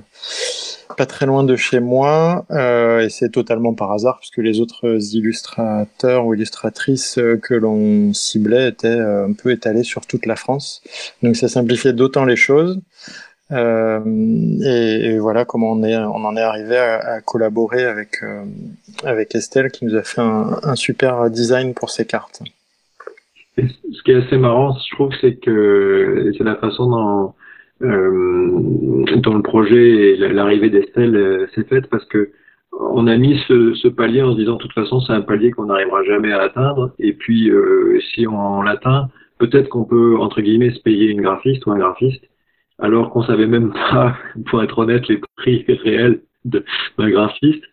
pas 0.97 1.07
très 1.07 1.27
loin 1.27 1.45
de 1.45 1.55
chez 1.55 1.79
moi 1.79 2.45
et 2.51 3.09
c'est 3.09 3.31
totalement 3.31 3.73
par 3.73 3.93
hasard 3.93 4.19
puisque 4.19 4.39
les 4.39 4.61
autres 4.61 4.99
illustrateurs 5.15 6.27
ou 6.27 6.35
illustratrices 6.35 7.19
que 7.43 7.55
l'on 7.55 8.13
ciblait 8.13 8.69
étaient 8.69 8.89
un 8.89 9.33
peu 9.33 9.53
étalés 9.53 9.85
sur 9.85 10.05
toute 10.07 10.27
la 10.27 10.37
France, 10.37 10.83
donc 11.23 11.37
ça 11.37 11.49
simplifiait 11.49 11.95
d'autant 11.95 12.27
les 12.27 12.37
choses. 12.37 12.79
Euh, 13.53 14.01
et, 14.65 15.19
voilà 15.19 15.45
comment 15.45 15.73
on, 15.73 15.83
est, 15.83 15.97
on 15.97 16.25
en 16.25 16.37
est 16.37 16.43
arrivé 16.43 16.77
à, 16.77 17.17
à 17.17 17.21
collaborer 17.21 17.85
avec, 17.85 18.23
euh, 18.23 18.45
avec 19.05 19.35
Estelle 19.35 19.71
qui 19.71 19.85
nous 19.85 19.95
a 19.95 20.03
fait 20.03 20.21
un, 20.21 20.59
un, 20.63 20.75
super 20.75 21.29
design 21.31 21.75
pour 21.75 21.91
ces 21.91 22.07
cartes. 22.07 22.43
ce 23.59 24.03
qui 24.05 24.11
est 24.11 24.27
assez 24.27 24.39
marrant, 24.39 24.75
je 24.75 24.95
trouve, 24.95 25.13
c'est 25.21 25.35
que 25.35 26.33
c'est 26.39 26.45
la 26.45 26.57
façon 26.57 26.87
dont, 26.87 27.35
euh, 27.83 29.05
dont 29.17 29.35
le 29.35 29.43
projet 29.43 30.13
et 30.13 30.17
l'arrivée 30.17 30.71
d'Estelle 30.71 31.17
euh, 31.17 31.47
s'est 31.55 31.65
faite 31.65 31.89
parce 31.89 32.05
que 32.05 32.31
on 32.73 33.07
a 33.07 33.17
mis 33.17 33.39
ce, 33.49 33.75
ce, 33.75 33.89
palier 33.89 34.23
en 34.23 34.33
se 34.33 34.39
disant 34.39 34.55
de 34.55 34.59
toute 34.59 34.73
façon 34.73 35.01
c'est 35.01 35.13
un 35.13 35.21
palier 35.21 35.51
qu'on 35.51 35.67
n'arrivera 35.67 36.03
jamais 36.05 36.33
à 36.33 36.43
atteindre 36.43 36.93
et 36.99 37.13
puis 37.13 37.51
euh, 37.51 37.99
si 38.15 38.27
on 38.27 38.63
l'atteint 38.63 39.09
peut-être 39.39 39.69
qu'on 39.69 39.85
peut 39.85 40.17
entre 40.19 40.41
guillemets 40.41 40.71
se 40.71 40.81
payer 40.81 41.09
une 41.09 41.21
graphiste 41.21 41.67
ou 41.67 41.73
un 41.73 41.79
graphiste 41.79 42.23
alors 42.83 43.11
qu'on 43.11 43.23
savait 43.23 43.47
même 43.47 43.73
pas, 43.73 44.17
pour 44.47 44.63
être 44.63 44.79
honnête, 44.79 45.09
les 45.09 45.21
prix 45.37 45.65
réels 45.85 46.21
d'un 46.45 47.11
graphiste. 47.11 47.65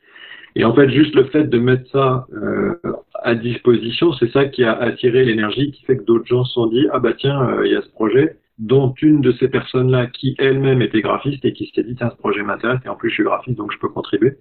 Et 0.56 0.64
en 0.64 0.74
fait, 0.74 0.90
juste 0.90 1.16
le 1.16 1.26
fait 1.26 1.46
de 1.46 1.60
mettre 1.60 1.90
ça 1.92 2.28
euh, 2.34 2.76
à 3.16 3.36
disposition, 3.36 4.14
c'est 4.14 4.32
ça 4.32 4.46
qui 4.46 4.64
a 4.64 4.74
attiré 4.74 5.26
l'énergie, 5.26 5.72
qui 5.72 5.84
fait 5.86 5.98
que 5.98 6.04
d'autres 6.04 6.26
gens 6.26 6.44
se 6.44 6.54
sont 6.54 6.68
dit 6.68 6.88
ah 6.92 7.00
bah 7.00 7.14
tiens, 7.18 7.42
euh, 7.42 7.66
il 7.66 7.74
y 7.74 7.76
a 7.76 7.82
ce 7.82 7.90
projet, 7.90 8.38
dont 8.58 8.94
une 9.02 9.22
de 9.22 9.32
ces 9.34 9.48
personnes-là 9.48 10.08
qui 10.08 10.36
elle-même 10.38 10.82
était 10.82 11.02
graphiste 11.02 11.46
et 11.46 11.54
qui 11.54 11.72
s'est 11.74 11.84
dit 11.84 11.96
tiens 11.96 12.10
ce 12.10 12.18
projet 12.18 12.44
m'intéresse 12.44 12.80
et 12.86 12.90
en 12.90 12.96
plus 12.96 13.10
je 13.10 13.16
suis 13.16 13.24
graphiste 13.24 13.58
donc 13.58 13.72
je 13.72 13.80
peux 13.80 13.90
contribuer. 13.90 14.38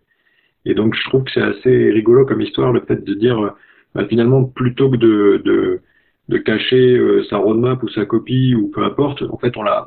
Et 0.64 0.74
donc 0.74 0.94
je 0.94 1.08
trouve 1.08 1.24
que 1.24 1.30
c'est 1.32 1.42
assez 1.42 1.90
rigolo 1.90 2.26
comme 2.26 2.40
histoire 2.40 2.72
le 2.72 2.80
fait 2.80 3.04
de 3.04 3.14
dire 3.14 3.38
euh, 3.38 3.50
bah, 3.94 4.06
finalement 4.08 4.44
plutôt 4.44 4.90
que 4.90 4.96
de, 4.96 5.42
de 5.44 5.80
de 6.28 6.38
cacher 6.38 6.96
euh, 6.96 7.24
sa 7.30 7.38
roadmap 7.38 7.82
ou 7.82 7.88
sa 7.88 8.04
copie 8.04 8.54
ou 8.54 8.68
peu 8.68 8.84
importe. 8.84 9.22
En 9.30 9.38
fait, 9.38 9.56
on 9.56 9.62
la, 9.62 9.86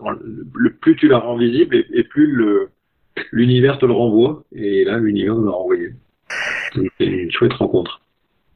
le 0.56 0.74
plus 0.74 0.96
tu 0.96 1.08
la 1.08 1.20
rends 1.20 1.38
visible 1.38 1.76
et, 1.76 1.86
et 1.94 2.04
plus 2.04 2.28
le 2.28 2.70
l'univers 3.32 3.78
te 3.78 3.86
le 3.86 3.94
renvoie. 3.94 4.44
Et 4.56 4.84
là, 4.86 4.98
l'univers 4.98 5.36
nous 5.36 5.46
l'a 5.46 5.52
renvoyé. 5.52 5.94
C'est 6.98 7.06
une 7.06 7.32
chouette 7.32 7.54
rencontre. 7.54 8.02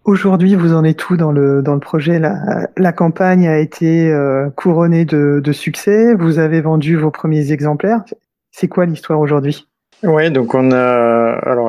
Aujourd'hui, 0.05 0.55
vous 0.55 0.73
en 0.73 0.83
êtes 0.83 0.97
tout 0.97 1.17
dans 1.17 1.31
le 1.31 1.61
dans 1.61 1.73
le 1.73 1.79
projet? 1.79 2.19
La, 2.19 2.69
la 2.77 2.93
campagne 2.93 3.47
a 3.47 3.59
été 3.59 4.11
euh, 4.11 4.49
couronnée 4.51 5.03
de, 5.03 5.41
de 5.43 5.51
succès. 5.51 6.13
Vous 6.15 6.39
avez 6.39 6.61
vendu 6.61 6.95
vos 6.95 7.11
premiers 7.11 7.51
exemplaires. 7.51 8.03
C'est 8.51 8.67
quoi 8.67 8.85
l'histoire 8.85 9.19
aujourd'hui? 9.19 9.67
Oui, 10.03 10.29
donc 10.29 10.53
on 10.53 10.71
a 10.71 11.24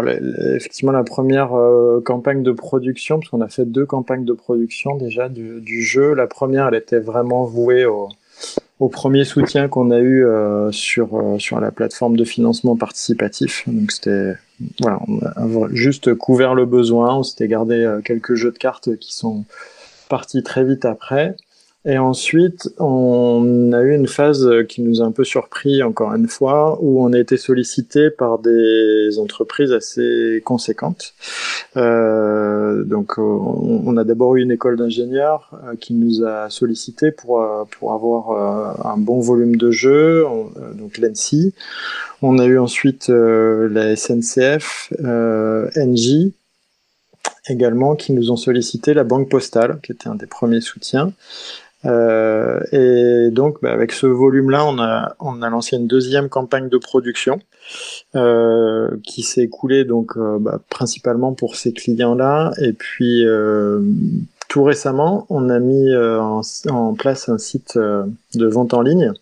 effectivement 0.09 0.93
la 0.93 1.05
première 1.05 1.55
euh, 1.55 2.01
campagne 2.05 2.43
de 2.43 2.53
production, 2.53 3.19
parce 3.19 3.31
qu'on 3.31 3.41
a 3.41 3.49
fait 3.49 3.65
deux 3.65 3.87
campagnes 3.87 4.25
de 4.25 4.33
production 4.33 4.97
déjà 4.97 5.29
du, 5.29 5.83
jeu. 5.83 6.15
La 6.15 6.27
première, 6.27 6.69
elle 6.69 6.75
était 6.75 6.99
vraiment 6.99 7.45
vouée 7.45 7.87
au, 7.87 8.09
premier 8.89 9.25
soutien 9.25 9.69
qu'on 9.69 9.91
a 9.91 9.99
eu 9.99 10.25
euh, 10.25 10.71
sur 10.71 11.17
euh, 11.17 11.39
sur 11.39 11.61
la 11.61 11.71
plateforme 11.71 12.17
de 12.17 12.25
financement 12.25 12.77
participatif. 12.77 13.65
Donc 13.67 13.93
c'était 13.93 14.35
voilà, 14.81 15.01
on 15.09 15.19
a 15.19 15.69
juste 15.73 16.15
couvert 16.15 16.55
le 16.55 16.67
besoin. 16.67 17.17
On 17.17 17.23
s'était 17.23 17.49
gardé 17.49 17.99
quelques 18.05 18.35
jeux 18.35 18.53
de 18.53 18.59
cartes 18.59 18.97
qui 18.97 19.15
sont 19.15 19.45
partis 20.09 20.43
très 20.43 20.65
vite 20.65 20.85
après. 20.85 21.37
Et 21.88 21.99
ensuite, 21.99 22.69
on 22.78 23.73
a 23.73 23.81
eu 23.81 23.95
une 23.95 24.09
phase 24.09 24.49
qui 24.69 24.83
nous 24.83 25.00
a 25.00 25.05
un 25.05 25.12
peu 25.12 25.23
surpris 25.23 25.85
encore 25.85 26.12
une 26.14 26.26
fois, 26.26 26.78
où 26.81 27.05
on 27.05 27.12
a 27.12 27.19
été 27.19 27.37
sollicité 27.37 28.11
par 28.11 28.40
des 28.40 29.21
entreprises 29.21 29.73
assez 29.73 30.43
conséquentes. 30.45 31.14
Euh, 31.76 32.83
donc, 32.83 33.19
on, 33.19 33.97
a 33.97 34.02
d'abord 34.02 34.35
eu 34.35 34.43
une 34.43 34.50
école 34.50 34.76
d'ingénieurs 34.76 35.50
euh, 35.64 35.76
qui 35.78 35.95
nous 35.95 36.25
a 36.25 36.50
sollicité 36.50 37.12
pour 37.12 37.40
euh, 37.40 37.64
pour 37.71 37.93
avoir 37.93 38.31
euh, 38.31 38.88
un 38.88 38.97
bon 38.97 39.21
volume 39.21 39.55
de 39.55 39.71
jeux, 39.71 40.25
donc 40.75 40.99
l'ENSI. 40.99 41.55
On 42.21 42.38
a 42.38 42.47
eu 42.47 42.59
ensuite 42.59 43.09
la 43.09 43.95
SNCF, 43.95 44.93
NJ 44.99 46.33
également, 47.49 47.95
qui 47.95 48.12
nous 48.12 48.31
ont 48.31 48.37
sollicité 48.37 48.95
la 48.95 49.05
Banque 49.05 49.28
Postale, 49.28 49.78
qui 49.83 49.93
était 49.93 50.09
un 50.09 50.14
des 50.14 50.26
premiers 50.26 50.61
soutiens. 50.61 51.12
Euh, 51.87 52.61
et 52.73 53.31
donc, 53.31 53.62
bah, 53.62 53.73
avec 53.73 53.93
ce 53.93 54.07
volume-là, 54.07 54.64
on 54.66 54.78
a, 54.78 55.14
on 55.21 55.43
a 55.43 55.50
lancé 55.50 55.76
une 55.76 55.87
deuxième 55.87 56.28
campagne 56.28 56.69
de 56.69 56.78
production 56.78 57.40
euh, 58.14 58.90
qui 59.05 59.23
s'est 59.23 59.43
écoulée 59.43 59.85
donc 59.85 60.19
bah, 60.19 60.61
principalement 60.69 61.33
pour 61.35 61.57
ces 61.57 61.73
clients-là. 61.73 62.52
Et 62.61 62.73
puis, 62.73 63.25
euh, 63.25 63.81
tout 64.49 64.64
récemment, 64.64 65.26
on 65.28 65.49
a 65.49 65.59
mis 65.59 65.90
euh, 65.90 66.21
en, 66.21 66.40
en, 66.71 66.95
place 66.95 67.28
un 67.28 67.38
site 67.38 67.76
de 67.78 68.47
vente 68.47 68.75
en 68.75 68.83
ligne. 68.83 69.12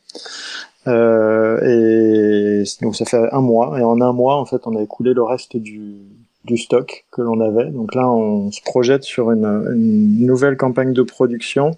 et 0.86 2.64
donc, 2.82 2.96
ça 2.96 3.04
fait 3.04 3.28
un 3.32 3.40
mois. 3.40 3.78
Et 3.78 3.82
en 3.82 4.00
un 4.00 4.12
mois, 4.12 4.36
en 4.36 4.46
fait, 4.46 4.66
on 4.66 4.76
a 4.76 4.82
écoulé 4.82 5.12
le 5.14 5.22
reste 5.22 5.56
du, 5.56 5.96
du 6.44 6.58
stock 6.58 7.06
que 7.10 7.22
l'on 7.22 7.40
avait. 7.40 7.70
Donc 7.70 7.94
là, 7.94 8.08
on 8.08 8.50
se 8.50 8.60
projette 8.60 9.02
sur 9.02 9.30
une, 9.30 9.44
une, 9.44 10.26
nouvelle 10.26 10.56
campagne 10.56 10.92
de 10.92 11.02
production 11.02 11.72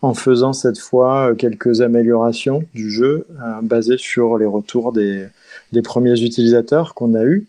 en 0.00 0.14
faisant 0.14 0.52
cette 0.52 0.78
fois 0.78 1.30
euh, 1.30 1.34
quelques 1.34 1.82
améliorations 1.82 2.62
du 2.74 2.90
jeu 2.90 3.26
euh, 3.30 3.60
basées 3.62 3.98
sur 3.98 4.38
les 4.38 4.46
retours 4.46 4.92
des, 4.92 5.26
des 5.72 5.82
premiers 5.82 6.20
utilisateurs 6.22 6.94
qu'on 6.94 7.14
a 7.14 7.24
eu. 7.24 7.46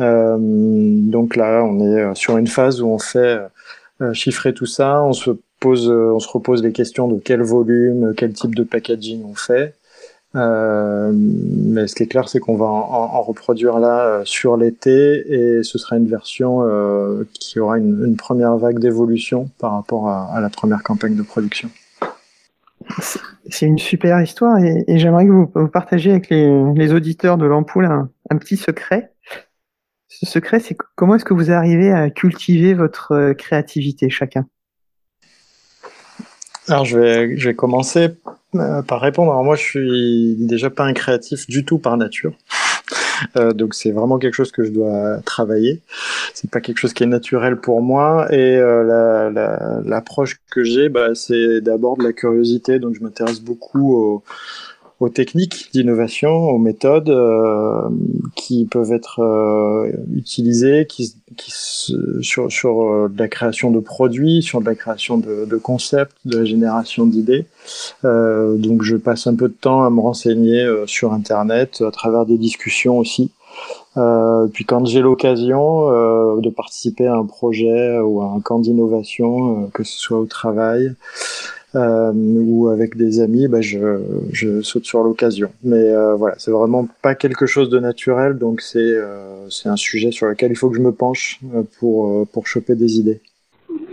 Euh, 0.00 0.36
donc 0.38 1.36
là, 1.36 1.62
on 1.64 1.80
est 1.80 2.00
euh, 2.00 2.14
sur 2.14 2.36
une 2.36 2.48
phase 2.48 2.82
où 2.82 2.88
on 2.88 2.98
fait 2.98 3.38
chiffrer 4.14 4.52
tout 4.52 4.66
ça, 4.66 5.00
on 5.04 5.12
se 5.12 5.30
pose, 5.60 5.88
on 5.88 6.18
se 6.18 6.28
repose 6.28 6.60
les 6.64 6.72
questions 6.72 7.06
de 7.06 7.20
quel 7.20 7.40
volume, 7.40 8.14
quel 8.16 8.32
type 8.32 8.52
de 8.56 8.64
packaging 8.64 9.22
on 9.24 9.36
fait. 9.36 9.76
Euh, 10.34 11.12
mais 11.14 11.86
ce 11.86 11.94
qui 11.94 12.04
est 12.04 12.06
clair, 12.06 12.28
c'est 12.28 12.40
qu'on 12.40 12.56
va 12.56 12.64
en, 12.64 12.70
en, 12.70 13.22
reproduire 13.22 13.78
là 13.78 14.00
euh, 14.00 14.24
sur 14.24 14.56
l'été 14.56 15.30
et 15.30 15.62
ce 15.62 15.76
sera 15.76 15.96
une 15.96 16.08
version 16.08 16.62
euh, 16.62 17.24
qui 17.34 17.60
aura 17.60 17.78
une, 17.78 18.02
une 18.06 18.16
première 18.16 18.56
vague 18.56 18.78
d'évolution 18.78 19.50
par 19.58 19.72
rapport 19.72 20.08
à, 20.08 20.34
à, 20.34 20.40
la 20.40 20.48
première 20.48 20.82
campagne 20.82 21.16
de 21.16 21.22
production. 21.22 21.68
C'est 23.50 23.66
une 23.66 23.78
super 23.78 24.20
histoire 24.22 24.58
et, 24.58 24.84
et 24.88 24.98
j'aimerais 24.98 25.26
que 25.26 25.32
vous, 25.32 25.50
vous, 25.54 25.68
partagiez 25.68 26.12
avec 26.12 26.30
les, 26.30 26.72
les 26.74 26.92
auditeurs 26.94 27.36
de 27.36 27.44
l'ampoule 27.44 27.84
un, 27.84 28.08
un, 28.30 28.36
petit 28.38 28.56
secret. 28.56 29.12
Ce 30.08 30.24
secret, 30.24 30.60
c'est 30.60 30.76
comment 30.96 31.16
est-ce 31.16 31.24
que 31.24 31.34
vous 31.34 31.50
arrivez 31.50 31.92
à 31.92 32.08
cultiver 32.08 32.72
votre 32.72 33.12
euh, 33.12 33.34
créativité 33.34 34.08
chacun? 34.08 34.46
Alors 36.68 36.84
je 36.84 36.98
vais, 36.98 37.36
je 37.36 37.48
vais 37.48 37.54
commencer 37.54 38.14
par 38.86 39.00
répondre. 39.00 39.30
Alors 39.32 39.44
moi, 39.44 39.56
je 39.56 39.62
suis 39.62 40.36
déjà 40.38 40.70
pas 40.70 40.84
un 40.84 40.92
créatif 40.92 41.46
du 41.46 41.64
tout 41.64 41.78
par 41.78 41.96
nature. 41.96 42.34
Euh, 43.36 43.52
donc 43.52 43.74
c'est 43.74 43.92
vraiment 43.92 44.18
quelque 44.18 44.34
chose 44.34 44.52
que 44.52 44.64
je 44.64 44.70
dois 44.70 45.18
travailler. 45.24 45.80
C'est 46.34 46.50
pas 46.50 46.60
quelque 46.60 46.78
chose 46.78 46.92
qui 46.92 47.04
est 47.04 47.06
naturel 47.06 47.56
pour 47.56 47.82
moi. 47.82 48.26
Et 48.32 48.56
euh, 48.56 49.30
l'approche 49.84 50.40
la, 50.48 50.54
que 50.54 50.64
j'ai, 50.64 50.88
bah, 50.88 51.14
c'est 51.14 51.60
d'abord 51.60 51.96
de 51.96 52.04
la 52.04 52.12
curiosité. 52.12 52.78
Donc 52.78 52.94
je 52.94 53.00
m'intéresse 53.00 53.40
beaucoup 53.40 53.94
au, 53.94 54.22
aux 55.02 55.08
techniques 55.08 55.68
d'innovation, 55.72 56.30
aux 56.30 56.58
méthodes 56.58 57.10
euh, 57.10 57.88
qui 58.36 58.66
peuvent 58.66 58.92
être 58.92 59.18
euh, 59.18 59.90
utilisées, 60.14 60.86
qui, 60.88 61.12
sur, 61.48 62.52
sur 62.52 62.82
euh, 62.82 63.12
la 63.18 63.26
création 63.26 63.72
de 63.72 63.80
produits, 63.80 64.42
sur 64.42 64.60
la 64.60 64.76
création 64.76 65.18
de, 65.18 65.56
concepts, 65.56 66.16
de 66.24 66.38
la 66.38 66.44
génération 66.44 67.04
d'idées. 67.04 67.46
Donc 68.04 68.82
je 68.82 68.96
passe 68.96 69.26
un 69.26 69.34
peu 69.34 69.48
de 69.48 69.54
temps 69.54 69.82
à 69.82 69.90
me 69.90 70.00
renseigner 70.00 70.64
sur 70.86 71.12
Internet, 71.12 71.82
à 71.86 71.90
travers 71.90 72.24
des 72.24 72.38
discussions 72.38 72.98
aussi. 72.98 73.30
puis 74.52 74.64
quand 74.64 74.84
j'ai 74.86 75.00
l'occasion 75.00 76.38
de 76.40 76.50
participer 76.50 77.06
à 77.06 77.16
un 77.16 77.26
projet 77.26 77.98
ou 77.98 78.22
à 78.22 78.26
un 78.26 78.40
camp 78.40 78.60
d'innovation, 78.60 79.68
que 79.74 79.82
ce 79.84 79.98
soit 79.98 80.18
au 80.18 80.26
travail, 80.26 80.94
euh, 81.74 82.12
ou 82.12 82.68
avec 82.68 82.96
des 82.96 83.20
amis, 83.20 83.48
bah, 83.48 83.60
je, 83.60 83.98
je 84.32 84.60
saute 84.62 84.84
sur 84.84 85.02
l'occasion. 85.02 85.50
Mais 85.64 85.90
euh, 85.90 86.14
voilà, 86.14 86.34
c'est 86.38 86.50
vraiment 86.50 86.86
pas 87.02 87.14
quelque 87.14 87.46
chose 87.46 87.70
de 87.70 87.78
naturel, 87.78 88.38
donc 88.38 88.60
c'est 88.60 88.78
euh, 88.78 89.48
un 89.64 89.76
sujet 89.76 90.10
sur 90.10 90.26
lequel 90.26 90.50
il 90.52 90.56
faut 90.56 90.70
que 90.70 90.76
je 90.76 90.82
me 90.82 90.92
penche 90.92 91.40
euh, 91.54 91.62
pour 91.78 91.96
euh, 92.08 92.24
pour 92.32 92.46
choper 92.46 92.74
des 92.74 92.98
idées. 92.98 93.20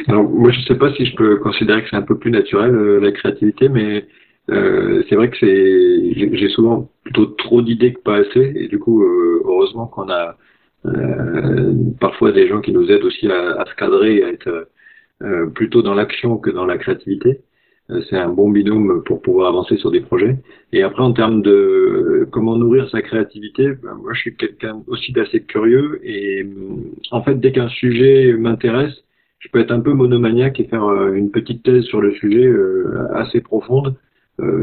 Alors 0.08 0.24
moi, 0.24 0.52
je 0.52 0.60
sais 0.68 0.76
pas 0.76 0.94
si 0.94 1.06
je 1.06 1.16
peux 1.16 1.38
considérer 1.38 1.84
que 1.84 1.90
c'est 1.90 1.96
un 1.96 2.02
peu 2.02 2.18
plus 2.18 2.32
naturel 2.32 2.72
la 2.98 3.12
créativité, 3.12 3.70
mais 3.70 4.06
c'est 4.48 5.16
vrai 5.16 5.30
que 5.30 5.38
c'est 5.40 6.36
j'ai 6.36 6.50
souvent 6.50 6.90
plutôt 7.04 7.28
trop 7.28 7.62
d'idées 7.62 7.94
que 7.94 8.02
pas 8.02 8.18
assez, 8.18 8.52
et 8.56 8.68
du 8.68 8.80
coup, 8.80 9.04
heureusement 9.46 9.86
qu'on 9.86 10.10
a 10.10 10.36
parfois 12.00 12.32
des 12.32 12.48
gens 12.48 12.60
qui 12.60 12.72
nous 12.72 12.90
aident 12.90 13.04
aussi 13.04 13.28
à, 13.28 13.62
à 13.62 13.66
se 13.66 13.76
cadrer, 13.76 14.24
à 14.24 14.30
être 14.30 14.70
plutôt 15.54 15.82
dans 15.82 15.94
l'action 15.94 16.38
que 16.38 16.50
dans 16.50 16.66
la 16.66 16.78
créativité. 16.78 17.42
Euh, 17.92 18.02
c'est 18.10 18.18
un 18.18 18.30
bon 18.30 18.50
binôme 18.50 19.04
pour 19.06 19.22
pouvoir 19.22 19.50
avancer 19.50 19.78
sur 19.78 19.92
des 19.92 20.02
projets. 20.02 20.38
Et 20.74 20.84
après, 20.84 21.02
en 21.02 21.14
termes 21.14 21.42
de 21.42 21.52
euh, 21.52 22.28
comment 22.32 22.56
nourrir 22.56 22.90
sa 22.90 23.02
créativité, 23.02 23.70
ben, 23.82 23.96
moi, 24.02 24.14
je 24.14 24.20
suis 24.22 24.36
quelqu'un 24.36 24.82
aussi 24.88 25.12
d'assez 25.12 25.42
curieux. 25.42 26.00
Et 26.04 26.44
euh, 26.44 26.48
en 27.12 27.22
fait, 27.24 27.36
dès 27.40 27.52
qu'un 27.52 27.70
sujet 27.70 28.34
m'intéresse, 28.34 29.04
je 29.40 29.50
peux 29.50 29.60
être 29.60 29.72
un 29.72 29.80
peu 29.80 29.94
monomaniaque 29.94 30.60
et 30.60 30.66
faire 30.66 30.84
une 31.14 31.32
petite 31.32 31.64
thèse 31.64 31.86
sur 31.86 32.02
le 32.02 32.12
sujet 32.16 32.52
assez 33.14 33.40
profonde. 33.40 33.96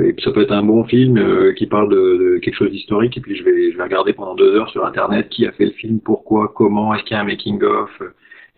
et 0.05 0.13
puis 0.13 0.23
ça 0.23 0.33
peut 0.33 0.43
être 0.43 0.53
un 0.53 0.63
bon 0.63 0.85
film 0.85 1.19
qui 1.55 1.67
parle 1.67 1.89
de, 1.89 1.97
de 1.97 2.39
quelque 2.41 2.57
chose 2.57 2.71
d'historique. 2.71 3.17
Et 3.17 3.23
puis 3.23 3.37
je 3.37 3.43
vais, 3.43 3.73
je 3.73 3.77
vais 3.79 3.83
regarder 3.83 4.13
pendant 4.13 4.35
deux 4.35 4.55
heures 4.55 4.69
sur 4.69 4.85
Internet 4.85 5.31
qui 5.31 5.47
a 5.47 5.53
fait 5.53 5.65
le 5.65 5.71
film, 5.71 5.99
pourquoi, 6.01 6.53
comment, 6.55 6.95
est-ce 6.95 7.05
qu'il 7.05 7.15
y 7.15 7.19
a 7.19 7.23
un 7.23 7.25
making-of 7.25 7.89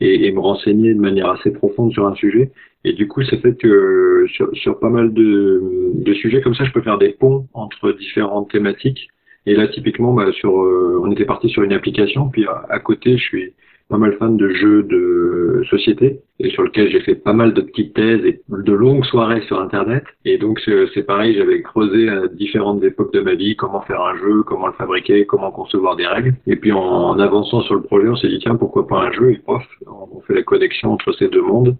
et, 0.00 0.30
me 0.32 0.40
renseigner 0.40 0.94
de 0.94 1.00
manière 1.00 1.30
assez 1.30 1.50
profonde 1.50 1.92
sur 1.92 2.06
un 2.06 2.14
sujet. 2.14 2.52
Et 2.84 2.92
du 2.92 3.08
coup, 3.08 3.22
ça 3.22 3.36
fait 3.38 3.56
que 3.56 4.26
sur, 4.28 4.48
sur 4.56 4.78
pas 4.78 4.90
mal 4.90 5.12
de, 5.12 5.92
de, 5.94 6.14
sujets 6.14 6.40
comme 6.40 6.54
ça, 6.54 6.64
je 6.64 6.72
peux 6.72 6.82
faire 6.82 6.98
des 6.98 7.10
ponts 7.10 7.46
entre 7.54 7.92
différentes 7.92 8.50
thématiques. 8.50 9.08
Et 9.46 9.54
là, 9.54 9.66
typiquement, 9.68 10.12
bah, 10.12 10.30
sur, 10.32 10.62
euh, 10.62 11.00
on 11.02 11.10
était 11.10 11.24
parti 11.24 11.48
sur 11.48 11.62
une 11.62 11.72
application, 11.72 12.28
puis 12.28 12.46
à, 12.68 12.78
côté, 12.78 13.16
je 13.16 13.22
suis 13.22 13.54
pas 13.88 13.98
mal 13.98 14.16
fan 14.18 14.36
de 14.36 14.50
jeux 14.50 14.82
de 14.82 15.62
société, 15.70 16.20
et 16.40 16.50
sur 16.50 16.62
lequel 16.62 16.90
j'ai 16.90 17.00
fait 17.00 17.14
pas 17.14 17.32
mal 17.32 17.54
de 17.54 17.62
petites 17.62 17.94
thèses 17.94 18.24
et 18.24 18.40
de 18.48 18.72
longues 18.72 19.04
soirées 19.04 19.40
sur 19.42 19.60
Internet. 19.60 20.04
Et 20.24 20.38
donc, 20.38 20.60
c'est 20.60 21.02
pareil, 21.02 21.34
j'avais 21.34 21.62
creusé 21.62 22.08
à 22.08 22.28
différentes 22.28 22.82
époques 22.84 23.12
de 23.12 23.20
ma 23.20 23.34
vie 23.34 23.56
comment 23.56 23.80
faire 23.82 24.02
un 24.02 24.16
jeu, 24.18 24.42
comment 24.42 24.66
le 24.66 24.74
fabriquer, 24.74 25.26
comment 25.26 25.50
concevoir 25.50 25.96
des 25.96 26.06
règles. 26.06 26.34
Et 26.46 26.56
puis, 26.56 26.72
en, 26.72 27.18
avançant 27.18 27.62
sur 27.62 27.74
le 27.74 27.82
projet, 27.82 28.08
on 28.08 28.16
s'est 28.16 28.28
dit, 28.28 28.38
tiens, 28.38 28.56
pourquoi 28.56 28.86
pas 28.86 29.00
un 29.00 29.12
jeu 29.12 29.32
Et 29.32 29.38
prof, 29.38 29.64
on 29.86 30.20
fait 30.20 30.34
la 30.34 30.42
connexion 30.42 30.92
entre 30.92 31.12
ces 31.12 31.28
deux 31.28 31.42
mondes 31.42 31.76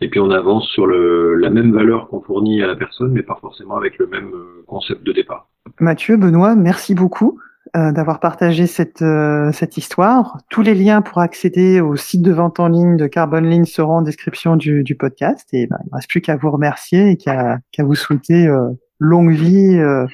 et 0.00 0.08
puis 0.08 0.20
on 0.20 0.30
avance 0.30 0.66
sur 0.68 0.86
le, 0.86 1.34
la 1.36 1.50
même 1.50 1.72
valeur 1.72 2.08
qu'on 2.08 2.22
fournit 2.22 2.62
à 2.62 2.66
la 2.66 2.76
personne, 2.76 3.12
mais 3.12 3.22
pas 3.22 3.38
forcément 3.40 3.76
avec 3.76 3.98
le 3.98 4.06
même 4.06 4.32
euh, 4.32 4.64
concept 4.66 5.02
de 5.02 5.12
départ. 5.12 5.48
Mathieu, 5.78 6.16
Benoît, 6.16 6.54
merci 6.56 6.94
beaucoup 6.94 7.38
euh, 7.76 7.92
d'avoir 7.92 8.18
partagé 8.18 8.66
cette, 8.66 9.02
euh, 9.02 9.52
cette 9.52 9.76
histoire. 9.76 10.38
Tous 10.50 10.62
les 10.62 10.74
liens 10.74 11.02
pour 11.02 11.18
accéder 11.18 11.80
au 11.80 11.94
site 11.94 12.22
de 12.22 12.32
vente 12.32 12.58
en 12.58 12.68
ligne 12.68 12.96
de 12.96 13.06
Carbon 13.06 13.40
Line 13.40 13.64
seront 13.64 13.98
en 13.98 14.02
description 14.02 14.56
du, 14.56 14.82
du 14.82 14.96
podcast. 14.96 15.46
Et 15.52 15.66
ben, 15.66 15.76
il 15.84 15.90
ne 15.90 15.96
reste 15.96 16.08
plus 16.08 16.20
qu'à 16.20 16.36
vous 16.36 16.50
remercier 16.50 17.10
et 17.10 17.16
qu'à 17.16 17.58
qu'à 17.70 17.84
vous 17.84 17.94
souhaiter 17.94 18.46
euh, 18.46 18.70
longue 18.98 19.30
vie 19.30 19.76
euh, 19.76 20.06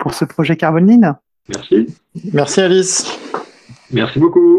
pour 0.00 0.12
ce 0.12 0.24
projet 0.24 0.56
Carbon 0.56 0.84
Line. 0.84 1.14
Merci. 1.48 1.86
Merci 2.32 2.60
Alice. 2.60 3.18
Merci 3.90 4.18
beaucoup. 4.18 4.57